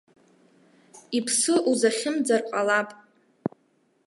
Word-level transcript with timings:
Иԥсы 1.17 1.53
узахьымӡар 1.69 2.41
ҟалап! 2.49 2.89